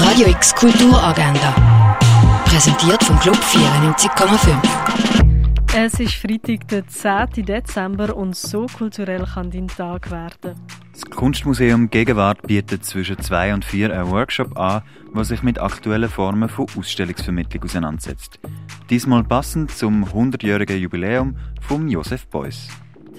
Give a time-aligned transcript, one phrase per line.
[0.00, 1.98] Radio X Kulturagenda.
[2.44, 4.56] Präsentiert vom Club 94,5.
[5.76, 7.44] Es ist Freitag, der 10.
[7.44, 10.54] Dezember und so kulturell kann dein Tag werden.
[10.92, 14.82] Das Kunstmuseum Gegenwart bietet zwischen zwei und vier einen Workshop an,
[15.14, 18.38] der sich mit aktuellen Formen von Ausstellungsvermittlung auseinandersetzt.
[18.90, 22.68] Diesmal passend zum 100-jährigen Jubiläum von Josef Beuys.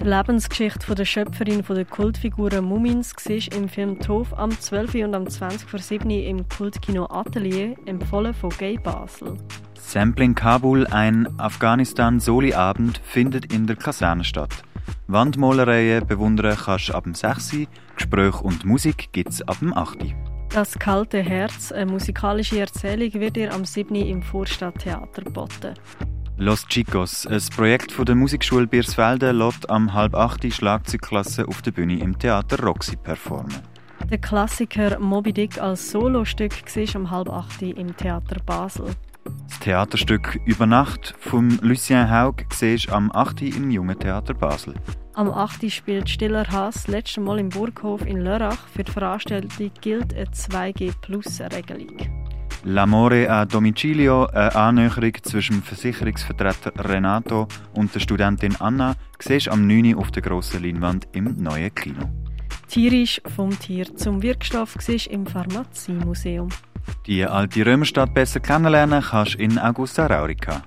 [0.02, 4.94] Die Lebensgeschichte der Schöpferin der Kultfiguren Mumins war im Film Tof am 12.
[5.04, 5.68] und am 20.
[5.68, 6.08] vor 7.
[6.08, 9.36] im Kultkino Atelier, empfohlen von Gay Basel.
[9.74, 14.62] Sampling Kabul, ein Afghanistan-Soli-Abend, findet in der Kaserne statt.
[15.06, 17.66] Wandmalereien bewundern kannst du ab dem 6.
[17.94, 19.98] Gespräch und Musik gibt's ab dem 8.
[20.48, 23.94] Das kalte Herz, eine musikalische Erzählung, wird dir am 7.
[23.94, 25.74] im Vorstadttheater geboten.
[26.42, 31.72] Los Chicos, ein Projekt von der Musikschule Biersfelden, lässt am halb acht Schlagzeugklasse auf der
[31.72, 33.54] Bühne im Theater Roxy performen.
[34.10, 38.86] Der Klassiker Moby Dick als Solostück war am halb acht im Theater Basel.
[39.50, 43.42] Das Theaterstück Über Nacht von Lucien Haug siehst am 8.
[43.42, 44.72] im Jungen Theater Basel.
[45.12, 45.70] Am 8.
[45.70, 48.66] spielt Stiller Haas das letzte Mal im Burghof in Lörrach.
[48.74, 52.19] Für die Veranstaltung gilt eine 2G-Plus-Regelung.
[52.64, 59.66] L'Amore a Domicilio, eine Annäherung zwischen dem Versicherungsvertreter Renato und der Studentin Anna, siehst am
[59.66, 59.94] 9.
[59.94, 62.10] auf der grossen Leinwand im neuen Kino.
[62.68, 66.50] Tierisch vom Tier zum Wirkstoff siehst im Pharmaziemuseum.
[67.06, 70.62] Die alte Römerstadt besser kennenlernen kannst du in Augusta Raurica.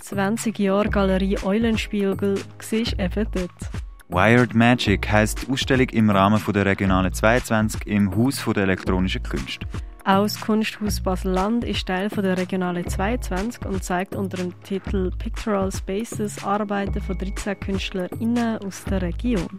[0.00, 3.70] 20 Jahre Galerie Eulenspiegel siehst eben dort.
[4.08, 9.66] Wired Magic heisst die Ausstellung im Rahmen der Regionale 22 im Haus der elektronischen Künste.
[10.06, 16.44] Das Kunsthaus Basel-Land ist Teil der Regionale 22 und zeigt unter dem Titel Pictorial Spaces
[16.44, 19.58] Arbeiten von 13 KünstlerInnen aus der Region.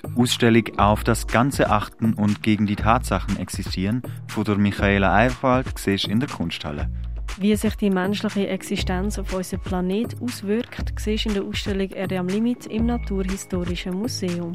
[0.00, 5.76] Die Ausstellung Auf das Ganze achten und gegen die Tatsachen existieren von der Michaela Eifwald
[5.76, 6.88] siehst in der Kunsthalle.
[7.40, 12.28] Wie sich die menschliche Existenz auf unseren Planet auswirkt, siehst in der Ausstellung Erde am
[12.28, 14.52] Limit im Naturhistorischen Museum.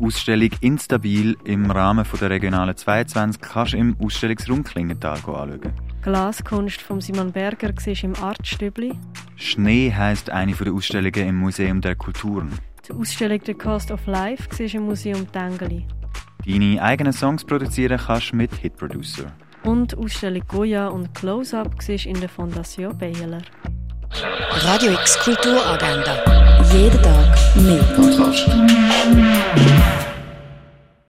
[0.00, 5.72] Ausstellung Instabil im Rahmen der Regionalen 22 kannst du im Ausstellungsraum Klingenthal anschauen.
[6.02, 8.92] Glaskunst von Simon Berger siehst im Artstübli.
[9.36, 12.50] Schnee heisst eine der Ausstellungen im Museum der Kulturen.
[12.86, 15.86] Die Ausstellung The Cost of Life siehst im Museum Tengeli.
[16.44, 19.32] Deine eigenen Songs produzieren kannst du mit Hit Producer.
[19.62, 23.40] Und die Ausstellung Goya und Close-Up siehst in der Fondation Baylor.
[24.52, 26.22] Radio X Kulturagenda.
[26.72, 28.04] Jeden Tag 那个高。